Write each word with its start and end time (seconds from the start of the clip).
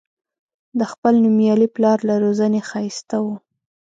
د 0.79 0.81
خپل 0.91 1.13
نومیالي 1.23 1.67
پلار 1.75 1.97
له 2.09 2.15
روزنې 2.23 2.61
ښایسته 2.69 3.17
و. 3.23 3.27